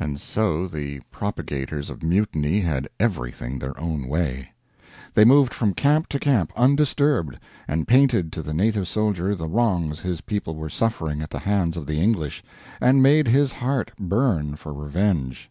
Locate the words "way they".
4.08-5.26